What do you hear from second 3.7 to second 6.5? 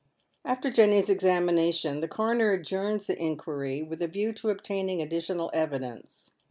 with a view to obtaining additional evidence.